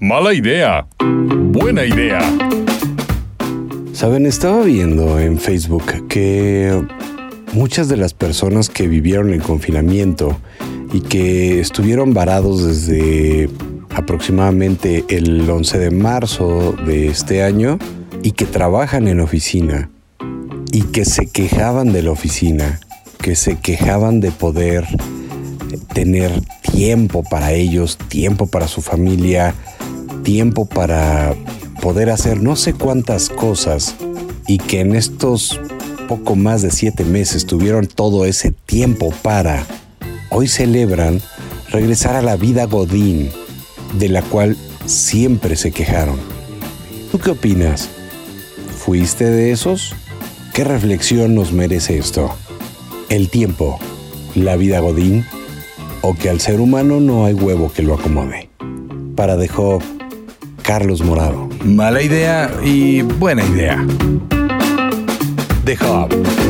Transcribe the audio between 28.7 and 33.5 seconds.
familia, tiempo para poder hacer no sé cuántas